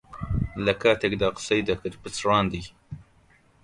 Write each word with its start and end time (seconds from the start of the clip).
لەکاتێکدا 0.65 1.29
قسەی 1.37 1.65
دەکرد 1.69 1.95
پچڕاندی. 2.03 2.63